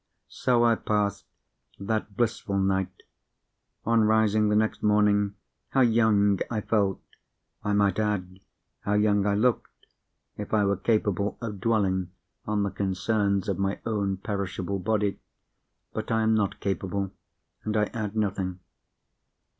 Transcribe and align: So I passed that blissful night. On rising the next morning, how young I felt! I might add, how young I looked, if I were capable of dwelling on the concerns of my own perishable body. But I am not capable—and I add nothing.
So 0.29 0.63
I 0.65 0.73
passed 0.73 1.25
that 1.79 2.17
blissful 2.17 2.57
night. 2.57 3.03
On 3.85 4.01
rising 4.03 4.49
the 4.49 4.55
next 4.55 4.81
morning, 4.81 5.35
how 5.69 5.81
young 5.81 6.39
I 6.49 6.61
felt! 6.61 6.99
I 7.63 7.73
might 7.73 7.99
add, 7.99 8.39
how 8.79 8.93
young 8.93 9.27
I 9.27 9.35
looked, 9.35 9.85
if 10.39 10.55
I 10.55 10.65
were 10.65 10.77
capable 10.77 11.37
of 11.39 11.59
dwelling 11.61 12.09
on 12.47 12.63
the 12.63 12.71
concerns 12.71 13.47
of 13.47 13.59
my 13.59 13.79
own 13.85 14.17
perishable 14.17 14.79
body. 14.79 15.19
But 15.93 16.09
I 16.11 16.23
am 16.23 16.33
not 16.33 16.59
capable—and 16.59 17.77
I 17.77 17.83
add 17.93 18.15
nothing. 18.15 18.59